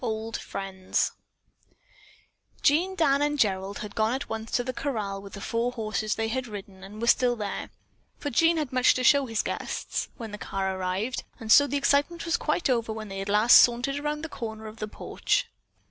OLD 0.03 0.35
FRIENDS 0.35 1.11
Jean, 2.63 2.95
Dan 2.95 3.21
and 3.21 3.37
Gerald 3.37 3.77
had 3.85 3.93
gone 3.93 4.15
at 4.15 4.27
once 4.27 4.49
to 4.49 4.63
the 4.63 4.73
corral 4.73 5.21
with 5.21 5.33
the 5.33 5.39
four 5.41 5.73
horses 5.73 6.15
they 6.15 6.27
had 6.27 6.47
ridden 6.47 6.83
and 6.83 6.99
were 6.99 7.05
still 7.05 7.35
there 7.35 7.69
(for 8.17 8.31
Jean 8.31 8.57
had 8.57 8.73
much 8.73 8.95
to 8.95 9.03
show 9.03 9.27
his 9.27 9.43
guests) 9.43 10.09
when 10.17 10.31
the 10.31 10.39
car 10.39 10.75
arrived, 10.75 11.23
and 11.39 11.51
so 11.51 11.67
the 11.67 11.77
excitement 11.77 12.25
was 12.25 12.35
quite 12.35 12.67
over 12.67 12.91
when 12.91 13.09
they 13.09 13.21
at 13.21 13.29
last 13.29 13.59
sauntered 13.59 13.97
around 13.99 14.23
one 14.25 14.29
corner 14.29 14.65
of 14.65 14.77
the 14.77 14.87
porch. 14.87 15.45